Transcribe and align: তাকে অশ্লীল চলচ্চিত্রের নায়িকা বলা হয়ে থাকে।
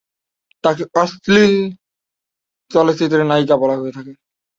তাকে 0.63 0.83
অশ্লীল 0.95 1.53
চলচ্চিত্রের 2.71 3.23
নায়িকা 3.25 3.55
বলা 3.57 3.75
হয়ে 3.77 3.91
থাকে। 3.91 4.13